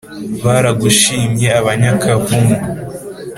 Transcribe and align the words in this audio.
baragushimye 0.45 1.47
abanyakavumu 1.59 2.55